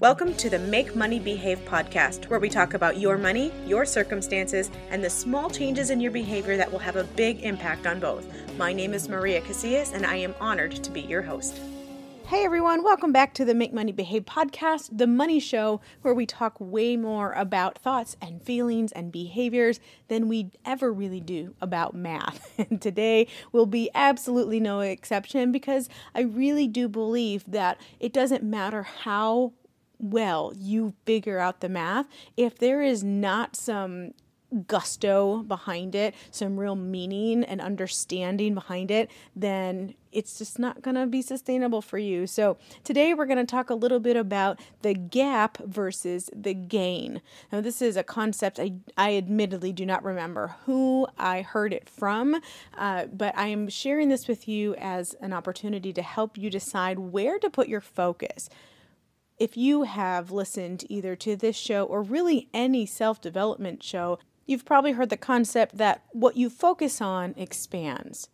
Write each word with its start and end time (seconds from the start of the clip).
Welcome 0.00 0.34
to 0.34 0.50
the 0.50 0.58
Make 0.58 0.96
Money 0.96 1.20
Behave 1.20 1.60
podcast, 1.66 2.28
where 2.28 2.40
we 2.40 2.48
talk 2.48 2.74
about 2.74 2.98
your 2.98 3.16
money, 3.16 3.52
your 3.64 3.86
circumstances, 3.86 4.70
and 4.90 5.04
the 5.04 5.08
small 5.08 5.48
changes 5.48 5.90
in 5.90 6.00
your 6.00 6.10
behavior 6.10 6.56
that 6.56 6.70
will 6.70 6.80
have 6.80 6.96
a 6.96 7.04
big 7.04 7.42
impact 7.44 7.86
on 7.86 8.00
both. 8.00 8.26
My 8.58 8.72
name 8.72 8.92
is 8.92 9.08
Maria 9.08 9.40
Casillas, 9.40 9.94
and 9.94 10.04
I 10.04 10.16
am 10.16 10.34
honored 10.40 10.72
to 10.72 10.90
be 10.90 11.02
your 11.02 11.22
host. 11.22 11.60
Hey 12.26 12.44
everyone, 12.44 12.82
welcome 12.82 13.12
back 13.12 13.34
to 13.34 13.44
the 13.44 13.54
Make 13.54 13.72
Money 13.72 13.92
Behave 13.92 14.24
podcast, 14.24 14.88
the 14.90 15.06
money 15.06 15.38
show 15.38 15.80
where 16.02 16.14
we 16.14 16.26
talk 16.26 16.56
way 16.58 16.96
more 16.96 17.32
about 17.32 17.78
thoughts 17.78 18.16
and 18.20 18.42
feelings 18.42 18.90
and 18.92 19.12
behaviors 19.12 19.78
than 20.08 20.26
we 20.26 20.50
ever 20.64 20.92
really 20.92 21.20
do 21.20 21.54
about 21.60 21.94
math. 21.94 22.52
And 22.70 22.80
today 22.80 23.28
will 23.52 23.66
be 23.66 23.90
absolutely 23.94 24.58
no 24.58 24.80
exception 24.80 25.52
because 25.52 25.88
I 26.14 26.22
really 26.22 26.66
do 26.66 26.88
believe 26.88 27.44
that 27.46 27.78
it 28.00 28.12
doesn't 28.12 28.42
matter 28.42 28.82
how 28.82 29.52
well 30.10 30.52
you 30.56 30.94
figure 31.06 31.38
out 31.38 31.60
the 31.60 31.68
math, 31.68 32.06
if 32.36 32.58
there 32.58 32.82
is 32.82 33.02
not 33.02 33.56
some 33.56 34.12
gusto 34.66 35.42
behind 35.42 35.94
it, 35.94 36.14
some 36.30 36.58
real 36.58 36.76
meaning 36.76 37.44
and 37.44 37.60
understanding 37.60 38.54
behind 38.54 38.90
it, 38.90 39.10
then 39.34 39.94
it's 40.12 40.38
just 40.38 40.60
not 40.60 40.80
going 40.80 40.94
to 40.94 41.06
be 41.06 41.20
sustainable 41.20 41.82
for 41.82 41.98
you. 41.98 42.26
So, 42.26 42.56
today 42.84 43.14
we're 43.14 43.26
going 43.26 43.44
to 43.44 43.44
talk 43.44 43.68
a 43.68 43.74
little 43.74 43.98
bit 43.98 44.16
about 44.16 44.60
the 44.82 44.94
gap 44.94 45.58
versus 45.58 46.30
the 46.34 46.54
gain. 46.54 47.20
Now, 47.50 47.60
this 47.60 47.82
is 47.82 47.96
a 47.96 48.04
concept 48.04 48.60
I, 48.60 48.74
I 48.96 49.16
admittedly 49.16 49.72
do 49.72 49.84
not 49.84 50.04
remember 50.04 50.54
who 50.66 51.08
I 51.18 51.42
heard 51.42 51.72
it 51.72 51.88
from, 51.88 52.40
uh, 52.78 53.06
but 53.06 53.36
I 53.36 53.48
am 53.48 53.68
sharing 53.68 54.08
this 54.08 54.28
with 54.28 54.46
you 54.46 54.76
as 54.76 55.14
an 55.14 55.32
opportunity 55.32 55.92
to 55.92 56.02
help 56.02 56.38
you 56.38 56.48
decide 56.48 56.98
where 57.00 57.38
to 57.40 57.50
put 57.50 57.66
your 57.66 57.80
focus 57.80 58.48
if 59.38 59.56
you 59.56 59.82
have 59.82 60.30
listened 60.30 60.84
either 60.88 61.16
to 61.16 61.36
this 61.36 61.56
show 61.56 61.84
or 61.84 62.02
really 62.02 62.48
any 62.54 62.86
self 62.86 63.20
development 63.20 63.82
show, 63.82 64.18
you've 64.46 64.64
probably 64.64 64.92
heard 64.92 65.10
the 65.10 65.16
concept 65.16 65.78
that 65.78 66.04
what 66.12 66.36
you 66.36 66.48
focus 66.48 67.00
on 67.00 67.34
expands 67.36 68.28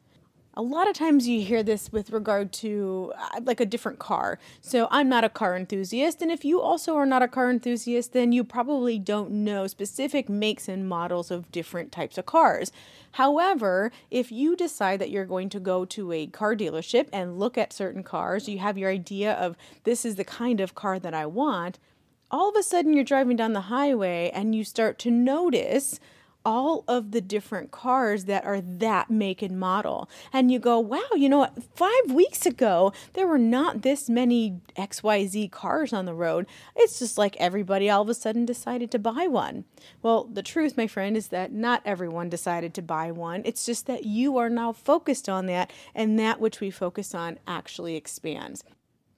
a 0.54 0.62
lot 0.62 0.88
of 0.88 0.94
times 0.94 1.28
you 1.28 1.42
hear 1.42 1.62
this 1.62 1.92
with 1.92 2.10
regard 2.10 2.52
to 2.52 3.12
uh, 3.16 3.40
like 3.44 3.60
a 3.60 3.66
different 3.66 3.98
car. 3.98 4.38
So 4.60 4.88
I'm 4.90 5.08
not 5.08 5.24
a 5.24 5.28
car 5.28 5.56
enthusiast, 5.56 6.20
and 6.22 6.30
if 6.30 6.44
you 6.44 6.60
also 6.60 6.96
are 6.96 7.06
not 7.06 7.22
a 7.22 7.28
car 7.28 7.50
enthusiast, 7.50 8.12
then 8.12 8.32
you 8.32 8.42
probably 8.42 8.98
don't 8.98 9.30
know 9.30 9.66
specific 9.66 10.28
makes 10.28 10.68
and 10.68 10.88
models 10.88 11.30
of 11.30 11.50
different 11.52 11.92
types 11.92 12.18
of 12.18 12.26
cars. 12.26 12.72
However, 13.12 13.92
if 14.10 14.30
you 14.30 14.56
decide 14.56 15.00
that 15.00 15.10
you're 15.10 15.24
going 15.24 15.48
to 15.50 15.60
go 15.60 15.84
to 15.86 16.12
a 16.12 16.26
car 16.26 16.56
dealership 16.56 17.08
and 17.12 17.38
look 17.38 17.56
at 17.56 17.72
certain 17.72 18.02
cars, 18.02 18.48
you 18.48 18.58
have 18.58 18.78
your 18.78 18.90
idea 18.90 19.32
of 19.32 19.56
this 19.84 20.04
is 20.04 20.16
the 20.16 20.24
kind 20.24 20.60
of 20.60 20.74
car 20.74 20.98
that 20.98 21.14
I 21.14 21.26
want, 21.26 21.78
all 22.30 22.48
of 22.48 22.56
a 22.56 22.62
sudden 22.62 22.92
you're 22.92 23.04
driving 23.04 23.36
down 23.36 23.52
the 23.52 23.62
highway 23.62 24.30
and 24.32 24.54
you 24.54 24.64
start 24.64 24.98
to 25.00 25.10
notice 25.10 25.98
all 26.44 26.84
of 26.88 27.10
the 27.10 27.20
different 27.20 27.70
cars 27.70 28.24
that 28.24 28.44
are 28.44 28.60
that 28.60 29.10
make 29.10 29.42
and 29.42 29.58
model. 29.58 30.08
And 30.32 30.50
you 30.50 30.58
go, 30.58 30.78
wow, 30.78 31.00
you 31.14 31.28
know 31.28 31.38
what? 31.38 31.62
Five 31.74 32.12
weeks 32.12 32.46
ago, 32.46 32.92
there 33.12 33.26
were 33.26 33.38
not 33.38 33.82
this 33.82 34.08
many 34.08 34.60
XYZ 34.76 35.50
cars 35.50 35.92
on 35.92 36.04
the 36.04 36.14
road. 36.14 36.46
It's 36.76 36.98
just 36.98 37.18
like 37.18 37.36
everybody 37.36 37.90
all 37.90 38.02
of 38.02 38.08
a 38.08 38.14
sudden 38.14 38.44
decided 38.44 38.90
to 38.92 38.98
buy 38.98 39.26
one. 39.26 39.64
Well, 40.02 40.24
the 40.24 40.42
truth, 40.42 40.76
my 40.76 40.86
friend, 40.86 41.16
is 41.16 41.28
that 41.28 41.52
not 41.52 41.82
everyone 41.84 42.28
decided 42.28 42.74
to 42.74 42.82
buy 42.82 43.10
one. 43.10 43.42
It's 43.44 43.66
just 43.66 43.86
that 43.86 44.04
you 44.04 44.36
are 44.38 44.50
now 44.50 44.72
focused 44.72 45.28
on 45.28 45.46
that, 45.46 45.72
and 45.94 46.18
that 46.18 46.40
which 46.40 46.60
we 46.60 46.70
focus 46.70 47.14
on 47.14 47.38
actually 47.46 47.96
expands. 47.96 48.64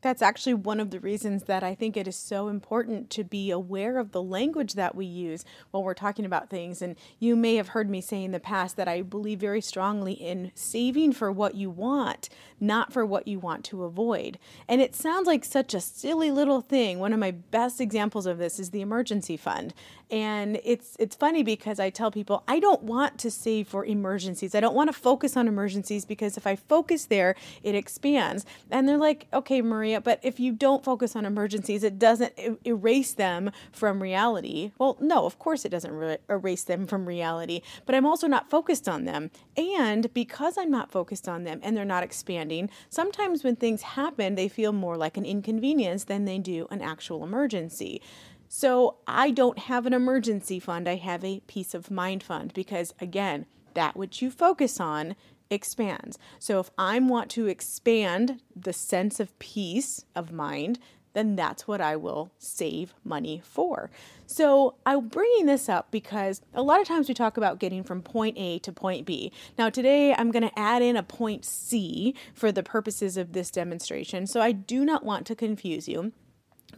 That's 0.02 0.20
actually 0.20 0.54
one 0.54 0.80
of 0.80 0.90
the 0.90 0.98
reasons 0.98 1.44
that 1.44 1.62
I 1.62 1.76
think 1.76 1.96
it 1.96 2.08
is 2.08 2.16
so 2.16 2.48
important 2.48 3.08
to 3.10 3.22
be 3.22 3.52
aware 3.52 3.98
of 3.98 4.10
the 4.10 4.22
language 4.22 4.74
that 4.74 4.96
we 4.96 5.06
use 5.06 5.44
while 5.70 5.84
we're 5.84 5.94
talking 5.94 6.24
about 6.24 6.50
things. 6.50 6.82
And 6.82 6.96
you 7.20 7.36
may 7.36 7.54
have 7.54 7.68
heard 7.68 7.88
me 7.88 8.00
say 8.00 8.24
in 8.24 8.32
the 8.32 8.40
past 8.40 8.76
that 8.76 8.88
I 8.88 9.02
believe 9.02 9.38
very 9.38 9.60
strongly 9.60 10.14
in 10.14 10.50
saving 10.56 11.12
for 11.12 11.30
what 11.30 11.54
you 11.54 11.70
want, 11.70 12.28
not 12.60 12.92
for 12.92 13.06
what 13.06 13.28
you 13.28 13.38
want 13.38 13.64
to 13.66 13.84
avoid. 13.84 14.38
And 14.66 14.80
it 14.80 14.96
sounds 14.96 15.28
like 15.28 15.44
such 15.44 15.72
a 15.72 15.80
silly 15.80 16.32
little 16.32 16.60
thing. 16.60 16.98
One 16.98 17.12
of 17.12 17.20
my 17.20 17.30
best 17.30 17.80
examples 17.80 18.26
of 18.26 18.38
this 18.38 18.58
is 18.58 18.70
the 18.70 18.80
emergency 18.80 19.36
fund. 19.36 19.72
And 20.10 20.60
it's 20.64 20.96
it's 20.98 21.16
funny 21.16 21.42
because 21.42 21.80
I 21.80 21.90
tell 21.90 22.10
people 22.10 22.42
I 22.46 22.60
don't 22.60 22.82
want 22.82 23.18
to 23.20 23.30
save 23.30 23.68
for 23.68 23.84
emergencies. 23.86 24.54
I 24.54 24.60
don't 24.60 24.74
want 24.74 24.88
to 24.88 24.92
focus 24.92 25.36
on 25.36 25.48
emergencies 25.48 26.04
because 26.04 26.36
if 26.36 26.46
I 26.46 26.56
focus 26.56 27.06
there, 27.06 27.34
it 27.62 27.74
expands. 27.74 28.44
And 28.70 28.86
they're 28.88 28.98
like, 28.98 29.26
"Okay, 29.32 29.62
Maria, 29.62 29.91
but 30.00 30.20
if 30.22 30.38
you 30.38 30.52
don't 30.52 30.84
focus 30.84 31.14
on 31.16 31.24
emergencies, 31.24 31.82
it 31.82 31.98
doesn't 31.98 32.32
erase 32.64 33.12
them 33.12 33.50
from 33.72 34.02
reality. 34.02 34.72
Well, 34.78 34.96
no, 35.00 35.26
of 35.26 35.38
course 35.38 35.64
it 35.64 35.70
doesn't 35.70 35.92
re- 35.92 36.18
erase 36.28 36.64
them 36.64 36.86
from 36.86 37.06
reality, 37.06 37.62
but 37.86 37.94
I'm 37.94 38.06
also 38.06 38.26
not 38.26 38.50
focused 38.50 38.88
on 38.88 39.04
them. 39.04 39.30
And 39.56 40.12
because 40.14 40.56
I'm 40.58 40.70
not 40.70 40.90
focused 40.90 41.28
on 41.28 41.44
them 41.44 41.60
and 41.62 41.76
they're 41.76 41.84
not 41.84 42.02
expanding, 42.02 42.70
sometimes 42.90 43.44
when 43.44 43.56
things 43.56 43.82
happen, 43.82 44.34
they 44.34 44.48
feel 44.48 44.72
more 44.72 44.96
like 44.96 45.16
an 45.16 45.24
inconvenience 45.24 46.04
than 46.04 46.24
they 46.24 46.38
do 46.38 46.66
an 46.70 46.82
actual 46.82 47.24
emergency. 47.24 48.00
So 48.48 48.96
I 49.06 49.30
don't 49.30 49.58
have 49.60 49.86
an 49.86 49.94
emergency 49.94 50.60
fund, 50.60 50.86
I 50.86 50.96
have 50.96 51.24
a 51.24 51.40
peace 51.46 51.72
of 51.72 51.90
mind 51.90 52.22
fund 52.22 52.52
because, 52.52 52.92
again, 53.00 53.46
that 53.74 53.96
which 53.96 54.20
you 54.20 54.30
focus 54.30 54.78
on 54.78 55.16
expands. 55.52 56.18
So 56.38 56.58
if 56.58 56.70
I 56.78 56.98
want 56.98 57.30
to 57.32 57.46
expand 57.46 58.40
the 58.56 58.72
sense 58.72 59.20
of 59.20 59.38
peace 59.38 60.04
of 60.16 60.32
mind, 60.32 60.78
then 61.14 61.36
that's 61.36 61.68
what 61.68 61.80
I 61.80 61.96
will 61.96 62.32
save 62.38 62.94
money 63.04 63.42
for. 63.44 63.90
So 64.26 64.76
I'm 64.86 65.08
bringing 65.08 65.46
this 65.46 65.68
up 65.68 65.90
because 65.90 66.40
a 66.54 66.62
lot 66.62 66.80
of 66.80 66.88
times 66.88 67.06
we 67.06 67.14
talk 67.14 67.36
about 67.36 67.58
getting 67.58 67.84
from 67.84 68.02
point 68.02 68.38
A 68.38 68.58
to 68.60 68.72
point 68.72 69.06
B. 69.06 69.30
Now, 69.58 69.68
today 69.68 70.14
I'm 70.14 70.30
going 70.30 70.48
to 70.48 70.58
add 70.58 70.80
in 70.82 70.96
a 70.96 71.02
point 71.02 71.44
C 71.44 72.14
for 72.34 72.50
the 72.50 72.62
purposes 72.62 73.16
of 73.16 73.32
this 73.32 73.50
demonstration. 73.50 74.26
So 74.26 74.40
I 74.40 74.52
do 74.52 74.84
not 74.84 75.04
want 75.04 75.26
to 75.26 75.34
confuse 75.34 75.86
you. 75.86 76.12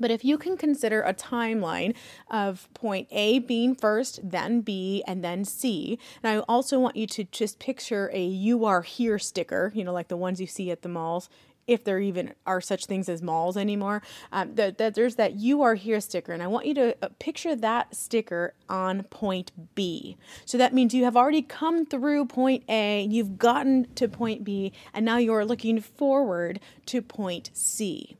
But 0.00 0.10
if 0.10 0.24
you 0.24 0.38
can 0.38 0.56
consider 0.56 1.02
a 1.02 1.14
timeline 1.14 1.94
of 2.30 2.68
point 2.74 3.08
A 3.10 3.38
being 3.38 3.74
first, 3.74 4.20
then 4.22 4.60
B, 4.60 5.02
and 5.06 5.22
then 5.22 5.44
C, 5.44 5.98
and 6.22 6.32
I 6.32 6.42
also 6.48 6.78
want 6.78 6.96
you 6.96 7.06
to 7.08 7.24
just 7.24 7.58
picture 7.58 8.10
a 8.12 8.24
you 8.24 8.64
are 8.64 8.82
here 8.82 9.18
sticker, 9.18 9.72
you 9.74 9.84
know, 9.84 9.92
like 9.92 10.08
the 10.08 10.16
ones 10.16 10.40
you 10.40 10.46
see 10.46 10.70
at 10.70 10.82
the 10.82 10.88
malls, 10.88 11.28
if 11.66 11.84
there 11.84 11.98
even 11.98 12.34
are 12.46 12.60
such 12.60 12.86
things 12.86 13.08
as 13.08 13.22
malls 13.22 13.56
anymore, 13.56 14.02
um, 14.32 14.54
that, 14.54 14.78
that 14.78 14.94
there's 14.94 15.16
that 15.16 15.36
you 15.36 15.62
are 15.62 15.74
here 15.74 16.00
sticker. 16.00 16.32
And 16.32 16.42
I 16.42 16.46
want 16.46 16.66
you 16.66 16.74
to 16.74 16.96
uh, 17.02 17.08
picture 17.18 17.56
that 17.56 17.94
sticker 17.94 18.54
on 18.68 19.04
point 19.04 19.52
B. 19.74 20.16
So 20.44 20.58
that 20.58 20.74
means 20.74 20.94
you 20.94 21.04
have 21.04 21.16
already 21.16 21.42
come 21.42 21.86
through 21.86 22.26
point 22.26 22.64
A, 22.68 23.06
you've 23.08 23.38
gotten 23.38 23.86
to 23.94 24.08
point 24.08 24.44
B, 24.44 24.72
and 24.92 25.04
now 25.04 25.16
you're 25.16 25.44
looking 25.44 25.80
forward 25.80 26.60
to 26.86 27.00
point 27.00 27.50
C. 27.54 28.16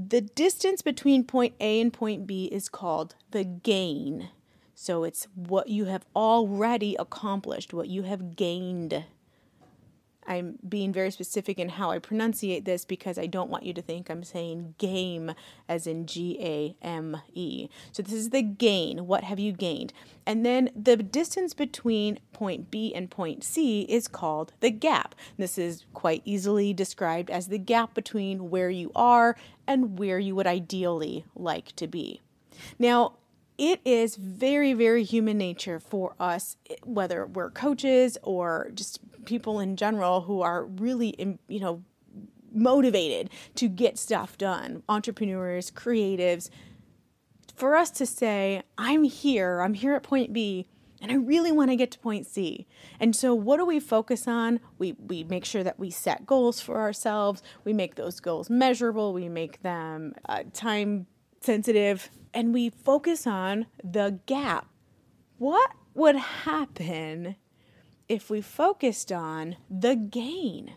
The 0.00 0.20
distance 0.20 0.80
between 0.80 1.24
point 1.24 1.54
A 1.58 1.80
and 1.80 1.92
point 1.92 2.24
B 2.24 2.44
is 2.44 2.68
called 2.68 3.16
the 3.32 3.42
gain. 3.42 4.28
So 4.72 5.02
it's 5.02 5.26
what 5.34 5.70
you 5.70 5.86
have 5.86 6.06
already 6.14 6.94
accomplished, 7.00 7.74
what 7.74 7.88
you 7.88 8.04
have 8.04 8.36
gained. 8.36 9.04
I'm 10.28 10.58
being 10.68 10.92
very 10.92 11.10
specific 11.10 11.58
in 11.58 11.70
how 11.70 11.90
I 11.90 11.98
pronunciate 11.98 12.66
this 12.66 12.84
because 12.84 13.18
I 13.18 13.26
don't 13.26 13.48
want 13.48 13.64
you 13.64 13.72
to 13.72 13.82
think 13.82 14.10
I'm 14.10 14.22
saying 14.22 14.74
game 14.76 15.32
as 15.68 15.86
in 15.86 16.06
G 16.06 16.38
A 16.40 16.76
M 16.86 17.16
E. 17.32 17.68
So 17.92 18.02
this 18.02 18.12
is 18.12 18.30
the 18.30 18.42
gain. 18.42 19.06
What 19.06 19.24
have 19.24 19.40
you 19.40 19.52
gained? 19.52 19.94
And 20.26 20.44
then 20.44 20.70
the 20.76 20.96
distance 20.96 21.54
between 21.54 22.20
point 22.34 22.70
B 22.70 22.94
and 22.94 23.10
point 23.10 23.42
C 23.42 23.82
is 23.82 24.06
called 24.06 24.52
the 24.60 24.70
gap. 24.70 25.14
This 25.38 25.56
is 25.56 25.86
quite 25.94 26.22
easily 26.26 26.74
described 26.74 27.30
as 27.30 27.48
the 27.48 27.58
gap 27.58 27.94
between 27.94 28.50
where 28.50 28.70
you 28.70 28.92
are 28.94 29.34
and 29.66 29.98
where 29.98 30.18
you 30.18 30.34
would 30.34 30.46
ideally 30.46 31.24
like 31.34 31.74
to 31.76 31.86
be. 31.86 32.20
Now, 32.78 33.14
it 33.58 33.80
is 33.84 34.14
very, 34.16 34.72
very 34.72 35.02
human 35.02 35.36
nature 35.36 35.80
for 35.80 36.14
us, 36.18 36.56
whether 36.84 37.26
we're 37.26 37.50
coaches 37.50 38.16
or 38.22 38.70
just 38.72 39.00
people 39.24 39.58
in 39.58 39.76
general 39.76 40.22
who 40.22 40.40
are 40.40 40.64
really, 40.64 41.36
you 41.48 41.60
know, 41.60 41.82
motivated 42.52 43.30
to 43.56 43.68
get 43.68 43.98
stuff 43.98 44.38
done, 44.38 44.82
entrepreneurs, 44.88 45.70
creatives, 45.70 46.48
for 47.54 47.74
us 47.74 47.90
to 47.90 48.06
say, 48.06 48.62
I'm 48.78 49.02
here, 49.02 49.60
I'm 49.60 49.74
here 49.74 49.94
at 49.94 50.04
point 50.04 50.32
B, 50.32 50.68
and 51.02 51.10
I 51.10 51.16
really 51.16 51.50
want 51.50 51.70
to 51.70 51.76
get 51.76 51.90
to 51.90 51.98
point 51.98 52.26
C. 52.26 52.66
And 53.00 53.14
so 53.14 53.34
what 53.34 53.56
do 53.56 53.66
we 53.66 53.80
focus 53.80 54.28
on? 54.28 54.60
We 54.78 54.92
we 54.92 55.24
make 55.24 55.44
sure 55.44 55.64
that 55.64 55.78
we 55.78 55.90
set 55.90 56.26
goals 56.26 56.60
for 56.60 56.80
ourselves. 56.80 57.42
We 57.64 57.72
make 57.72 57.96
those 57.96 58.20
goals 58.20 58.48
measurable. 58.48 59.12
We 59.12 59.28
make 59.28 59.62
them 59.62 60.14
uh, 60.28 60.44
time 60.52 61.06
sensitive 61.40 62.10
and 62.34 62.52
we 62.52 62.70
focus 62.70 63.26
on 63.26 63.66
the 63.82 64.20
gap. 64.26 64.68
What 65.38 65.72
would 65.94 66.16
happen 66.16 67.36
if 68.08 68.30
we 68.30 68.40
focused 68.40 69.12
on 69.12 69.56
the 69.70 69.94
gain? 69.94 70.74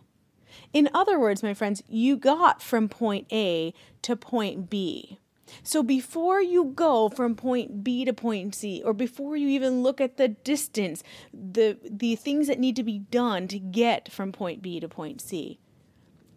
In 0.74 0.90
other 0.94 1.20
words, 1.20 1.44
my 1.44 1.54
friends, 1.54 1.84
you 1.88 2.18
got 2.18 2.62
from 2.62 2.90
point 2.90 3.28
A 3.32 3.74
to 4.02 4.16
point 4.16 4.70
B. 4.70 5.18
So 5.64 5.84
before 5.84 6.42
you 6.42 6.66
go 6.76 7.10
from 7.10 7.36
point 7.36 7.84
B 7.84 8.06
to 8.06 8.14
point 8.14 8.56
C, 8.56 8.82
or 8.86 8.94
before 8.94 9.36
you 9.36 9.50
even 9.50 9.84
look 9.84 10.00
at 10.00 10.18
the 10.18 10.30
distance, 10.30 11.04
the, 11.34 11.78
the 11.84 12.16
things 12.16 12.48
that 12.48 12.60
need 12.60 12.76
to 12.78 12.84
be 12.84 13.00
done 13.00 13.48
to 13.50 13.60
get 13.60 14.12
from 14.12 14.32
point 14.32 14.62
B 14.62 14.80
to 14.80 14.88
point 14.88 15.22
C, 15.22 15.60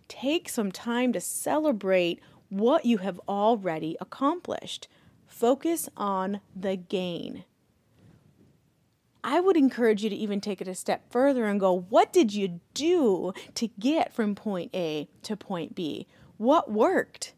take 0.09 0.49
some 0.49 0.73
time 0.73 1.12
to 1.12 1.20
celebrate 1.20 2.20
what 2.49 2.85
you 2.85 2.99
have 2.99 3.20
already 3.29 3.96
accomplished. 4.00 4.88
Focus 5.26 5.88
on 5.96 6.41
the 6.55 6.76
gain. 6.76 7.44
I 9.25 9.41
would 9.41 9.56
encourage 9.56 10.05
you 10.05 10.11
to 10.11 10.17
even 10.17 10.41
take 10.41 10.61
it 10.61 10.69
a 10.69 10.75
step 10.75 11.11
further 11.11 11.46
and 11.46 11.58
go, 11.58 11.87
what 11.88 12.12
did 12.12 12.35
you 12.35 12.61
do 12.75 13.32
to 13.55 13.69
get 13.81 14.12
from 14.12 14.35
point 14.35 14.70
A 14.75 15.08
to 15.23 15.35
point 15.35 15.75
B? 15.75 16.06
What 16.37 16.70
worked? 16.70 17.32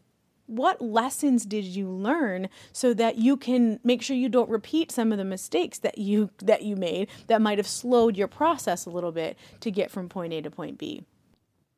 What 0.47 0.81
lessons 0.81 1.45
did 1.45 1.63
you 1.63 1.89
learn 1.89 2.49
so 2.73 2.93
that 2.93 3.17
you 3.17 3.37
can 3.37 3.79
make 3.83 4.01
sure 4.01 4.15
you 4.15 4.29
don't 4.29 4.49
repeat 4.49 4.91
some 4.91 5.11
of 5.11 5.17
the 5.17 5.25
mistakes 5.25 5.79
that 5.79 5.97
you 5.97 6.29
that 6.39 6.63
you 6.63 6.75
made 6.75 7.09
that 7.27 7.41
might 7.41 7.57
have 7.57 7.67
slowed 7.67 8.17
your 8.17 8.27
process 8.27 8.85
a 8.85 8.89
little 8.89 9.11
bit 9.11 9.37
to 9.61 9.71
get 9.71 9.91
from 9.91 10.09
point 10.09 10.33
A 10.33 10.41
to 10.41 10.51
point 10.51 10.77
B? 10.77 11.03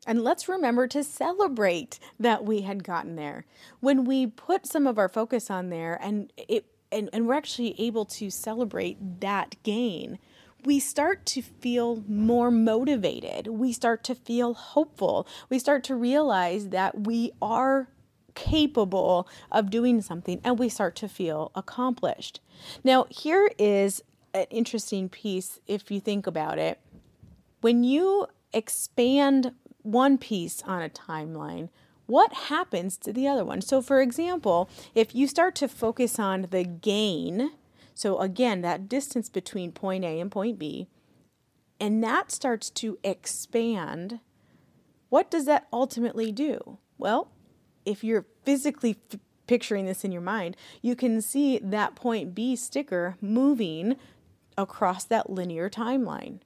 And 0.07 0.23
let's 0.23 0.47
remember 0.47 0.87
to 0.87 1.03
celebrate 1.03 1.99
that 2.19 2.45
we 2.45 2.61
had 2.61 2.83
gotten 2.83 3.15
there. 3.15 3.45
When 3.79 4.05
we 4.05 4.27
put 4.27 4.65
some 4.65 4.87
of 4.87 4.97
our 4.97 5.09
focus 5.09 5.49
on 5.49 5.69
there 5.69 5.99
and 6.01 6.31
it 6.37 6.65
and, 6.91 7.09
and 7.13 7.27
we're 7.27 7.35
actually 7.35 7.79
able 7.79 8.05
to 8.05 8.31
celebrate 8.31 9.19
that 9.19 9.55
gain, 9.61 10.17
we 10.65 10.79
start 10.79 11.25
to 11.27 11.41
feel 11.41 12.03
more 12.07 12.49
motivated. 12.49 13.47
We 13.47 13.71
start 13.73 14.03
to 14.05 14.15
feel 14.15 14.53
hopeful. 14.53 15.27
We 15.49 15.59
start 15.59 15.83
to 15.85 15.95
realize 15.95 16.69
that 16.69 17.01
we 17.01 17.31
are 17.41 17.89
capable 18.35 19.27
of 19.51 19.69
doing 19.69 20.01
something 20.01 20.41
and 20.43 20.57
we 20.57 20.69
start 20.69 20.95
to 20.97 21.07
feel 21.07 21.51
accomplished. 21.55 22.39
Now, 22.83 23.05
here 23.09 23.51
is 23.57 24.03
an 24.33 24.45
interesting 24.49 25.09
piece 25.09 25.59
if 25.67 25.91
you 25.91 25.99
think 25.99 26.27
about 26.27 26.57
it. 26.57 26.79
When 27.61 27.83
you 27.83 28.27
expand 28.53 29.53
one 29.91 30.17
piece 30.17 30.61
on 30.63 30.81
a 30.81 30.89
timeline, 30.89 31.69
what 32.05 32.33
happens 32.33 32.97
to 32.97 33.13
the 33.13 33.27
other 33.27 33.45
one. 33.45 33.61
So, 33.61 33.81
for 33.81 34.01
example, 34.01 34.69
if 34.95 35.13
you 35.13 35.27
start 35.27 35.55
to 35.55 35.67
focus 35.67 36.17
on 36.17 36.47
the 36.49 36.63
gain, 36.63 37.51
so 37.93 38.19
again, 38.19 38.61
that 38.61 38.89
distance 38.89 39.29
between 39.29 39.71
point 39.71 40.03
A 40.03 40.19
and 40.19 40.31
point 40.31 40.57
B, 40.57 40.87
and 41.79 42.03
that 42.03 42.31
starts 42.31 42.69
to 42.71 42.97
expand, 43.03 44.19
what 45.09 45.29
does 45.31 45.45
that 45.45 45.67
ultimately 45.71 46.31
do? 46.31 46.77
Well, 46.97 47.29
if 47.85 48.03
you're 48.03 48.25
physically 48.43 48.97
f- 49.11 49.19
picturing 49.47 49.85
this 49.85 50.03
in 50.03 50.11
your 50.11 50.21
mind, 50.21 50.57
you 50.81 50.95
can 50.95 51.21
see 51.21 51.59
that 51.59 51.95
point 51.95 52.35
B 52.35 52.55
sticker 52.55 53.17
moving 53.21 53.95
across 54.57 55.05
that 55.05 55.29
linear 55.29 55.69
timeline. 55.69 56.39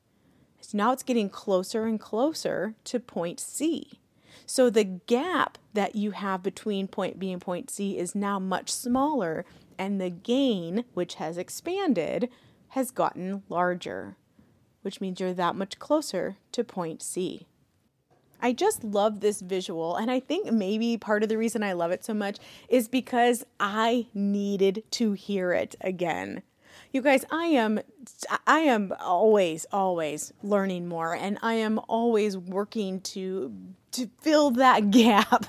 So 0.63 0.77
now 0.77 0.93
it's 0.93 1.03
getting 1.03 1.29
closer 1.29 1.85
and 1.85 1.99
closer 1.99 2.73
to 2.85 2.99
point 2.99 3.39
C. 3.39 3.99
So 4.45 4.69
the 4.69 4.85
gap 4.85 5.57
that 5.73 5.95
you 5.95 6.11
have 6.11 6.41
between 6.41 6.87
point 6.87 7.19
B 7.19 7.31
and 7.33 7.41
point 7.41 7.69
C 7.69 7.97
is 7.97 8.15
now 8.15 8.39
much 8.39 8.71
smaller, 8.71 9.45
and 9.77 9.99
the 9.99 10.09
gain, 10.09 10.85
which 10.93 11.15
has 11.15 11.37
expanded, 11.37 12.29
has 12.69 12.91
gotten 12.91 13.43
larger, 13.49 14.15
which 14.83 15.01
means 15.01 15.19
you're 15.19 15.33
that 15.33 15.55
much 15.55 15.79
closer 15.79 16.37
to 16.53 16.63
point 16.63 17.03
C. 17.03 17.45
I 18.41 18.53
just 18.53 18.83
love 18.83 19.19
this 19.19 19.41
visual, 19.41 19.95
and 19.97 20.09
I 20.09 20.19
think 20.19 20.51
maybe 20.51 20.97
part 20.97 21.23
of 21.23 21.29
the 21.29 21.37
reason 21.37 21.61
I 21.61 21.73
love 21.73 21.91
it 21.91 22.05
so 22.05 22.13
much 22.13 22.37
is 22.69 22.87
because 22.87 23.45
I 23.59 24.07
needed 24.13 24.83
to 24.91 25.13
hear 25.13 25.51
it 25.51 25.75
again. 25.81 26.41
You 26.91 27.01
guys, 27.01 27.25
I 27.31 27.45
am 27.45 27.79
I 28.47 28.59
am 28.59 28.93
always 28.99 29.65
always 29.71 30.33
learning 30.41 30.87
more 30.87 31.15
and 31.15 31.37
I 31.41 31.55
am 31.55 31.79
always 31.87 32.37
working 32.37 33.01
to 33.01 33.53
to 33.93 34.09
fill 34.21 34.51
that 34.51 34.91
gap, 34.91 35.45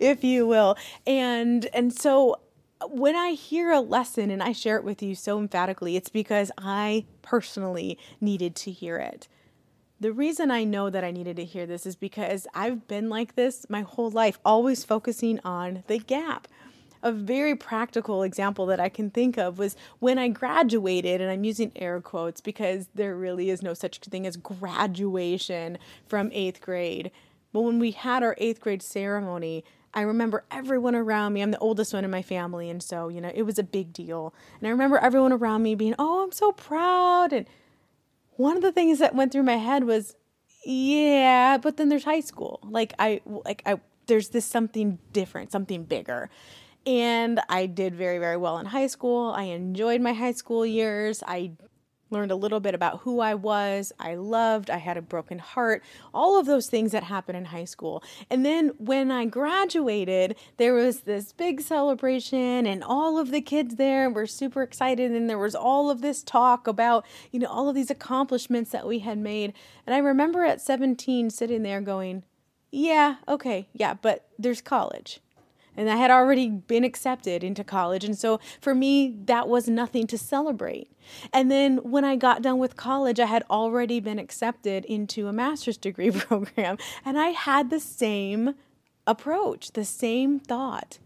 if 0.00 0.24
you 0.24 0.46
will. 0.46 0.76
And 1.06 1.66
and 1.74 1.92
so 1.92 2.40
when 2.88 3.16
I 3.16 3.30
hear 3.30 3.70
a 3.70 3.80
lesson 3.80 4.30
and 4.30 4.42
I 4.42 4.52
share 4.52 4.76
it 4.76 4.84
with 4.84 5.02
you 5.02 5.14
so 5.14 5.38
emphatically, 5.38 5.96
it's 5.96 6.08
because 6.08 6.50
I 6.58 7.06
personally 7.22 7.98
needed 8.20 8.54
to 8.56 8.70
hear 8.70 8.96
it. 8.96 9.28
The 10.00 10.12
reason 10.12 10.50
I 10.50 10.64
know 10.64 10.90
that 10.90 11.04
I 11.04 11.12
needed 11.12 11.36
to 11.36 11.44
hear 11.44 11.66
this 11.66 11.86
is 11.86 11.96
because 11.96 12.46
I've 12.54 12.86
been 12.88 13.08
like 13.08 13.36
this 13.36 13.64
my 13.70 13.82
whole 13.82 14.10
life, 14.10 14.38
always 14.44 14.84
focusing 14.84 15.40
on 15.44 15.84
the 15.86 15.98
gap 15.98 16.48
a 17.04 17.12
very 17.12 17.54
practical 17.54 18.22
example 18.22 18.66
that 18.66 18.80
I 18.80 18.88
can 18.88 19.10
think 19.10 19.36
of 19.36 19.58
was 19.58 19.76
when 20.00 20.18
I 20.18 20.28
graduated, 20.28 21.20
and 21.20 21.30
I'm 21.30 21.44
using 21.44 21.70
air 21.76 22.00
quotes 22.00 22.40
because 22.40 22.88
there 22.94 23.14
really 23.14 23.50
is 23.50 23.62
no 23.62 23.74
such 23.74 23.98
thing 23.98 24.26
as 24.26 24.36
graduation 24.38 25.78
from 26.08 26.30
eighth 26.32 26.60
grade. 26.60 27.12
But 27.52 27.60
when 27.60 27.78
we 27.78 27.92
had 27.92 28.22
our 28.22 28.34
eighth 28.38 28.60
grade 28.60 28.82
ceremony, 28.82 29.64
I 29.92 30.00
remember 30.00 30.44
everyone 30.50 30.96
around 30.96 31.34
me. 31.34 31.42
I'm 31.42 31.52
the 31.52 31.58
oldest 31.58 31.92
one 31.94 32.04
in 32.04 32.10
my 32.10 32.22
family, 32.22 32.68
and 32.68 32.82
so, 32.82 33.08
you 33.08 33.20
know, 33.20 33.30
it 33.32 33.42
was 33.42 33.58
a 33.58 33.62
big 33.62 33.92
deal. 33.92 34.34
And 34.58 34.66
I 34.66 34.70
remember 34.70 34.98
everyone 34.98 35.32
around 35.32 35.62
me 35.62 35.74
being, 35.74 35.94
oh, 35.98 36.24
I'm 36.24 36.32
so 36.32 36.52
proud. 36.52 37.32
And 37.32 37.46
one 38.32 38.56
of 38.56 38.62
the 38.62 38.72
things 38.72 38.98
that 38.98 39.14
went 39.14 39.30
through 39.30 39.44
my 39.44 39.56
head 39.56 39.84
was, 39.84 40.16
yeah, 40.64 41.58
but 41.58 41.76
then 41.76 41.90
there's 41.90 42.04
high 42.04 42.20
school. 42.20 42.58
Like, 42.64 42.94
I, 42.98 43.20
like, 43.26 43.62
I, 43.66 43.78
there's 44.06 44.30
this 44.30 44.46
something 44.46 44.98
different, 45.12 45.52
something 45.52 45.84
bigger. 45.84 46.30
And 46.86 47.40
I 47.48 47.66
did 47.66 47.94
very, 47.94 48.18
very 48.18 48.36
well 48.36 48.58
in 48.58 48.66
high 48.66 48.88
school. 48.88 49.30
I 49.30 49.44
enjoyed 49.44 50.00
my 50.00 50.12
high 50.12 50.32
school 50.32 50.66
years. 50.66 51.22
I 51.26 51.52
learned 52.14 52.30
a 52.30 52.36
little 52.36 52.60
bit 52.60 52.74
about 52.74 53.00
who 53.00 53.20
I 53.20 53.34
was. 53.34 53.92
I 53.98 54.14
loved, 54.14 54.70
I 54.70 54.78
had 54.78 54.96
a 54.96 55.02
broken 55.02 55.38
heart, 55.38 55.82
all 56.14 56.38
of 56.38 56.46
those 56.46 56.68
things 56.68 56.92
that 56.92 57.02
happen 57.02 57.34
in 57.34 57.46
high 57.46 57.64
school. 57.64 58.02
And 58.30 58.46
then 58.46 58.72
when 58.78 59.10
I 59.10 59.26
graduated, 59.26 60.36
there 60.56 60.74
was 60.74 61.00
this 61.00 61.32
big 61.32 61.60
celebration 61.60 62.66
and 62.66 62.84
all 62.84 63.18
of 63.18 63.30
the 63.30 63.40
kids 63.40 63.76
there 63.76 64.08
were 64.08 64.26
super 64.26 64.62
excited 64.62 65.10
and 65.10 65.28
there 65.28 65.38
was 65.38 65.54
all 65.54 65.90
of 65.90 66.00
this 66.00 66.22
talk 66.22 66.66
about, 66.66 67.04
you 67.32 67.40
know, 67.40 67.48
all 67.48 67.68
of 67.68 67.74
these 67.74 67.90
accomplishments 67.90 68.70
that 68.70 68.86
we 68.86 69.00
had 69.00 69.18
made. 69.18 69.52
And 69.86 69.94
I 69.94 69.98
remember 69.98 70.44
at 70.44 70.60
17 70.60 71.30
sitting 71.30 71.62
there 71.62 71.80
going, 71.80 72.22
"Yeah, 72.70 73.16
okay. 73.26 73.68
Yeah, 73.72 73.94
but 73.94 74.28
there's 74.38 74.60
college." 74.60 75.20
And 75.76 75.90
I 75.90 75.96
had 75.96 76.10
already 76.10 76.48
been 76.48 76.84
accepted 76.84 77.42
into 77.42 77.64
college. 77.64 78.04
And 78.04 78.16
so 78.16 78.40
for 78.60 78.74
me, 78.74 79.14
that 79.24 79.48
was 79.48 79.68
nothing 79.68 80.06
to 80.08 80.18
celebrate. 80.18 80.90
And 81.32 81.50
then 81.50 81.78
when 81.78 82.04
I 82.04 82.16
got 82.16 82.42
done 82.42 82.58
with 82.58 82.76
college, 82.76 83.20
I 83.20 83.26
had 83.26 83.44
already 83.50 84.00
been 84.00 84.18
accepted 84.18 84.84
into 84.84 85.28
a 85.28 85.32
master's 85.32 85.76
degree 85.76 86.10
program. 86.12 86.78
And 87.04 87.18
I 87.18 87.28
had 87.28 87.70
the 87.70 87.80
same 87.80 88.54
approach, 89.06 89.72
the 89.72 89.84
same 89.84 90.40
thought. 90.40 90.98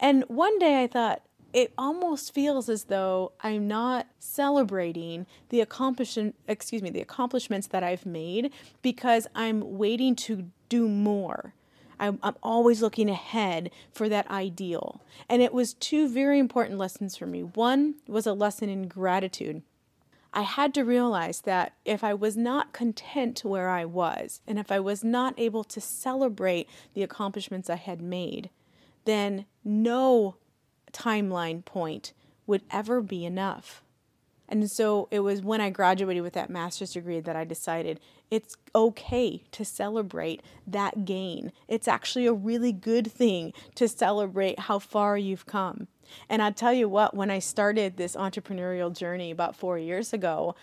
And 0.00 0.24
one 0.28 0.58
day 0.58 0.82
I 0.82 0.86
thought, 0.86 1.22
it 1.54 1.72
almost 1.78 2.34
feels 2.34 2.68
as 2.68 2.84
though 2.84 3.32
I'm 3.40 3.68
not 3.68 4.08
celebrating 4.18 5.24
the 5.50 5.60
accomplishment 5.60 6.34
excuse 6.48 6.82
me 6.82 6.90
the 6.90 7.00
accomplishments 7.00 7.68
that 7.68 7.84
I've 7.84 8.04
made 8.04 8.52
because 8.82 9.28
I'm 9.36 9.78
waiting 9.78 10.16
to 10.16 10.50
do 10.68 10.88
more 10.88 11.54
I'm, 11.98 12.18
I'm 12.22 12.36
always 12.42 12.82
looking 12.82 13.08
ahead 13.08 13.70
for 13.92 14.08
that 14.08 14.30
ideal. 14.30 15.02
And 15.28 15.42
it 15.42 15.52
was 15.52 15.74
two 15.74 16.08
very 16.08 16.38
important 16.38 16.78
lessons 16.78 17.16
for 17.16 17.26
me. 17.26 17.42
One 17.42 17.96
was 18.06 18.26
a 18.26 18.32
lesson 18.32 18.68
in 18.68 18.88
gratitude. 18.88 19.62
I 20.32 20.42
had 20.42 20.74
to 20.74 20.82
realize 20.82 21.42
that 21.42 21.74
if 21.84 22.02
I 22.02 22.12
was 22.12 22.36
not 22.36 22.72
content 22.72 23.44
where 23.44 23.68
I 23.68 23.84
was, 23.84 24.40
and 24.48 24.58
if 24.58 24.72
I 24.72 24.80
was 24.80 25.04
not 25.04 25.34
able 25.38 25.62
to 25.64 25.80
celebrate 25.80 26.68
the 26.94 27.04
accomplishments 27.04 27.70
I 27.70 27.76
had 27.76 28.02
made, 28.02 28.50
then 29.04 29.46
no 29.62 30.36
timeline 30.92 31.64
point 31.64 32.12
would 32.46 32.62
ever 32.70 33.00
be 33.00 33.24
enough. 33.24 33.84
And 34.48 34.70
so 34.70 35.08
it 35.10 35.20
was 35.20 35.42
when 35.42 35.60
I 35.60 35.70
graduated 35.70 36.22
with 36.22 36.34
that 36.34 36.50
master's 36.50 36.92
degree 36.92 37.20
that 37.20 37.36
I 37.36 37.44
decided 37.44 38.00
it's 38.30 38.56
okay 38.74 39.42
to 39.52 39.64
celebrate 39.64 40.42
that 40.66 41.04
gain. 41.04 41.52
It's 41.68 41.88
actually 41.88 42.26
a 42.26 42.32
really 42.32 42.72
good 42.72 43.10
thing 43.10 43.52
to 43.76 43.88
celebrate 43.88 44.60
how 44.60 44.78
far 44.78 45.16
you've 45.16 45.46
come. 45.46 45.88
And 46.28 46.42
I'll 46.42 46.52
tell 46.52 46.72
you 46.72 46.88
what, 46.88 47.14
when 47.14 47.30
I 47.30 47.38
started 47.38 47.96
this 47.96 48.14
entrepreneurial 48.16 48.96
journey 48.96 49.30
about 49.30 49.56
four 49.56 49.78
years 49.78 50.12
ago, 50.12 50.54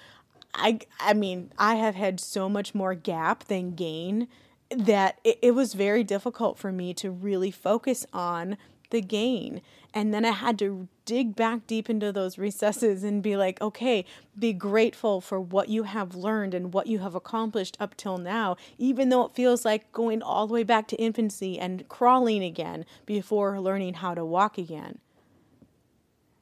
I, 0.54 0.80
I 1.00 1.14
mean, 1.14 1.52
I 1.58 1.76
have 1.76 1.96
had 1.96 2.20
so 2.20 2.50
much 2.50 2.76
more 2.76 2.94
gap 2.94 3.46
than 3.46 3.74
gain 3.76 4.28
that 4.70 5.20
it, 5.24 5.40
it 5.42 5.52
was 5.52 5.74
very 5.74 6.04
difficult 6.04 6.58
for 6.58 6.72
me 6.72 6.94
to 6.96 7.10
really 7.10 7.52
focus 7.52 8.06
on 8.14 8.58
the 8.92 9.02
gain. 9.02 9.62
And 9.94 10.14
then 10.14 10.24
I 10.24 10.32
had 10.32 10.58
to 10.60 10.88
dig 11.06 11.36
back 11.36 11.68
deep 11.68 11.90
into 11.90 12.12
those 12.12 12.38
recesses 12.38 13.04
and 13.04 13.22
be 13.22 13.36
like, 13.36 13.60
okay, 13.60 14.06
be 14.40 14.54
grateful 14.54 15.20
for 15.20 15.42
what 15.42 15.68
you 15.68 15.84
have 15.84 16.16
learned 16.16 16.54
and 16.54 16.74
what 16.74 16.88
you 16.88 17.00
have 17.00 17.16
accomplished 17.16 17.76
up 17.80 17.98
till 17.98 18.18
now, 18.18 18.56
even 18.78 19.10
though 19.10 19.26
it 19.26 19.36
feels 19.36 19.66
like 19.66 19.92
going 19.92 20.22
all 20.22 20.48
the 20.48 20.54
way 20.54 20.64
back 20.64 20.88
to 20.88 20.96
infancy 20.96 21.60
and 21.60 21.90
crawling 21.90 22.44
again 22.44 22.86
before 23.06 23.60
learning 23.60 23.96
how 23.96 24.14
to 24.14 24.24
walk 24.24 24.58
again. 24.58 25.00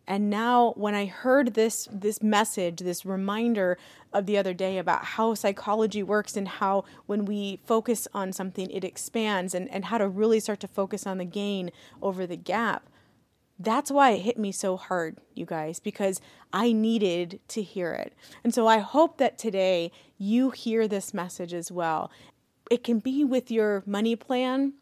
And 0.09 0.31
now 0.31 0.73
when 0.75 0.95
I 0.95 1.05
heard 1.05 1.53
this 1.53 1.87
this 1.91 2.23
message, 2.23 2.79
this 2.79 3.05
reminder 3.05 3.77
of 4.11 4.25
the 4.25 4.39
other 4.39 4.55
day 4.55 4.79
about 4.79 5.05
how 5.05 5.35
psychology 5.35 6.01
works 6.01 6.35
and 6.35 6.47
how 6.47 6.83
when 7.05 7.25
we 7.25 7.61
focus 7.63 8.07
on 8.11 8.33
something 8.33 8.71
it 8.71 8.83
expands 8.83 9.53
and, 9.53 9.69
and 9.69 9.85
how 9.85 9.99
to 9.99 10.09
really 10.09 10.39
start 10.39 10.59
to 10.61 10.67
focus 10.67 11.05
on 11.05 11.19
the 11.19 11.25
gain 11.25 11.69
over 12.01 12.25
the 12.25 12.35
gap. 12.35 12.89
That's 13.59 13.91
why 13.91 14.11
it 14.11 14.21
hit 14.21 14.39
me 14.39 14.51
so 14.51 14.77
hard, 14.77 15.19
you 15.35 15.45
guys, 15.45 15.79
because 15.79 16.21
I 16.51 16.71
needed 16.71 17.39
to 17.49 17.61
hear 17.61 17.91
it. 17.91 18.13
And 18.43 18.51
so 18.51 18.65
I 18.65 18.79
hope 18.79 19.17
that 19.17 19.37
today 19.37 19.91
you 20.17 20.49
hear 20.49 20.87
this 20.87 21.13
message 21.13 21.53
as 21.53 21.71
well. 21.71 22.09
It 22.71 22.83
can 22.83 22.97
be 22.97 23.23
with 23.23 23.51
your 23.51 23.83
money 23.85 24.15
plan, 24.15 24.73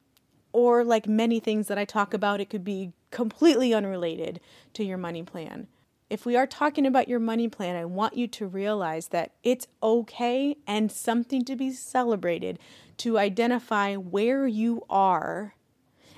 or 0.58 0.84
like 0.84 1.08
many 1.08 1.40
things 1.40 1.68
that 1.68 1.78
I 1.78 1.86
talk 1.86 2.16
about, 2.16 2.42
it 2.42 2.50
could 2.50 2.64
be 2.64 2.92
completely 3.12 3.76
unrelated 3.76 4.40
to 4.74 4.84
your 4.84 4.98
money 4.98 5.22
plan. 5.22 5.68
If 6.10 6.26
we 6.26 6.36
are 6.36 6.48
talking 6.48 6.88
about 6.88 7.08
your 7.08 7.20
money 7.20 7.48
plan, 7.48 7.76
I 7.76 7.86
want 7.86 8.18
you 8.18 8.28
to 8.30 8.48
realize 8.48 9.10
that 9.10 9.34
it's 9.44 9.68
okay 9.84 10.58
and 10.66 10.92
something 10.92 11.46
to 11.46 11.56
be 11.56 11.70
celebrated 11.70 12.58
to 12.98 13.20
identify 13.20 13.94
where 13.98 14.48
you 14.48 14.82
are. 14.90 15.54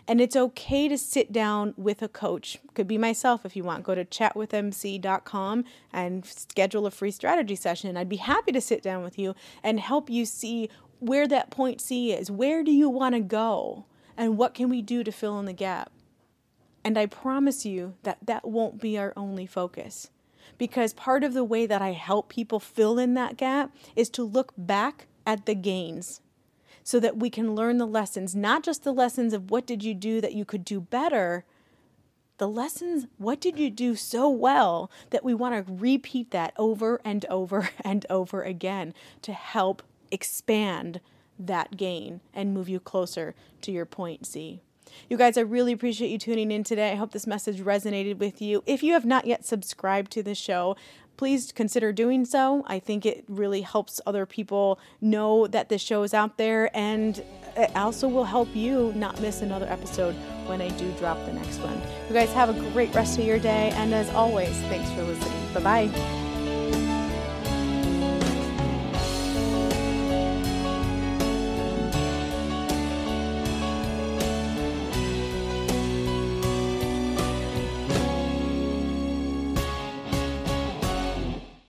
And 0.08 0.22
it's 0.22 0.38
okay 0.38 0.88
to 0.88 0.98
sit 0.98 1.34
down 1.34 1.74
with 1.76 2.02
a 2.02 2.08
coach. 2.08 2.60
Could 2.76 2.88
be 2.88 2.98
myself 2.98 3.46
if 3.46 3.58
you 3.58 3.66
want. 3.66 3.84
Go 3.84 3.94
to 3.94 4.06
chatwithmc.com 4.06 5.66
and 5.92 6.26
schedule 6.26 6.86
a 6.86 6.92
free 6.92 7.12
strategy 7.12 7.58
session. 7.58 7.98
I'd 7.98 8.08
be 8.08 8.16
happy 8.16 8.54
to 8.54 8.62
sit 8.62 8.82
down 8.82 9.04
with 9.04 9.20
you 9.20 9.36
and 9.64 9.82
help 9.82 10.10
you 10.10 10.24
see 10.24 10.70
where 11.00 11.28
that 11.28 11.50
point 11.50 11.82
C 11.82 12.14
is. 12.14 12.32
Where 12.32 12.64
do 12.64 12.72
you 12.72 12.88
want 12.88 13.16
to 13.16 13.22
go? 13.22 13.84
And 14.20 14.38
what 14.38 14.54
can 14.54 14.68
we 14.68 14.82
do 14.82 15.02
to 15.06 15.14
fill 15.14 15.40
in 15.40 15.46
the 15.46 15.54
gap? 15.54 15.94
And 16.84 16.98
I 16.98 17.06
promise 17.06 17.66
you 17.66 17.96
that 18.04 18.18
that 18.26 18.46
won't 18.46 18.82
be 18.82 18.98
our 18.98 19.14
only 19.16 19.46
focus. 19.46 20.12
Because 20.58 20.94
part 20.94 21.24
of 21.24 21.34
the 21.34 21.44
way 21.46 21.66
that 21.66 21.82
I 21.82 21.94
help 21.94 22.28
people 22.28 22.60
fill 22.60 23.00
in 23.00 23.14
that 23.14 23.38
gap 23.38 23.74
is 23.96 24.10
to 24.12 24.24
look 24.24 24.52
back 24.58 25.08
at 25.26 25.46
the 25.46 25.56
gains 25.56 26.20
so 26.84 27.00
that 27.00 27.16
we 27.16 27.30
can 27.30 27.56
learn 27.56 27.78
the 27.78 27.88
lessons, 27.88 28.36
not 28.36 28.62
just 28.62 28.84
the 28.84 28.92
lessons 28.92 29.34
of 29.34 29.52
what 29.52 29.66
did 29.66 29.86
you 29.86 29.94
do 29.94 30.20
that 30.20 30.34
you 30.34 30.44
could 30.44 30.66
do 30.66 30.82
better, 30.82 31.46
the 32.40 32.48
lessons, 32.48 33.08
what 33.18 33.40
did 33.40 33.58
you 33.58 33.70
do 33.70 33.96
so 33.96 34.28
well 34.30 34.92
that 35.12 35.24
we 35.24 35.34
want 35.34 35.66
to 35.66 35.72
repeat 35.72 36.32
that 36.32 36.52
over 36.58 37.00
and 37.06 37.26
over 37.28 37.70
and 37.86 38.06
over 38.10 38.44
again 38.44 38.94
to 39.22 39.32
help 39.32 39.82
expand 40.12 41.00
that 41.40 41.78
gain 41.78 42.22
and 42.34 42.54
move 42.54 42.70
you 42.70 42.80
closer 42.80 43.34
to 43.62 43.72
your 43.72 43.86
point 43.86 44.26
C. 44.26 44.62
You 45.10 45.18
guys, 45.18 45.38
I 45.38 45.42
really 45.42 45.72
appreciate 45.72 46.10
you 46.10 46.18
tuning 46.18 46.52
in 46.52 46.64
today. 46.64 46.92
I 46.92 46.96
hope 46.96 47.12
this 47.12 47.28
message 47.28 47.62
resonated 47.62 48.18
with 48.18 48.42
you. 48.42 48.64
If 48.66 48.84
you 48.84 48.94
have 48.94 49.06
not 49.06 49.26
yet 49.26 49.46
subscribed 49.46 50.12
to 50.14 50.24
the 50.24 50.36
show, 50.36 50.76
please 51.18 51.52
consider 51.52 51.92
doing 51.92 52.26
so. 52.26 52.64
I 52.68 52.80
think 52.80 53.06
it 53.06 53.26
really 53.28 53.62
helps 53.62 54.00
other 54.06 54.26
people 54.26 54.80
know 55.02 55.48
that 55.48 55.70
this 55.70 55.82
show 55.82 56.04
is 56.04 56.14
out 56.14 56.38
there 56.38 56.76
and 56.76 57.22
it 57.58 57.76
also 57.76 58.08
will 58.08 58.24
help 58.24 58.48
you 58.56 58.94
not 58.96 59.20
miss 59.20 59.42
another 59.42 59.68
episode 59.68 60.16
when 60.48 60.62
I 60.62 60.70
do 60.70 60.92
drop 60.94 61.24
the 61.26 61.34
next 61.34 61.58
one. 61.60 61.80
You 62.08 62.14
guys 62.14 62.32
have 62.34 62.50
a 62.50 62.72
great 62.72 62.94
rest 62.96 63.20
of 63.20 63.26
your 63.26 63.38
day, 63.38 63.72
and 63.76 63.94
as 63.94 64.10
always, 64.12 64.56
thanks 64.64 64.90
for 64.92 65.04
listening. 65.04 65.54
Bye 65.54 65.88
bye. 65.88 66.29